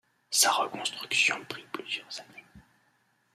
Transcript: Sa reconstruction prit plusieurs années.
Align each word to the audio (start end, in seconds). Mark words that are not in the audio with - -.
Sa 0.31 0.51
reconstruction 0.51 1.45
prit 1.47 1.63
plusieurs 1.71 2.21
années. 2.21 2.43